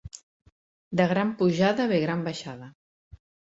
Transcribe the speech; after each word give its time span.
De 1.01 1.07
gran 1.11 1.35
pujada 1.43 1.87
ve 1.93 2.01
gran 2.07 2.27
baixada. 2.31 2.73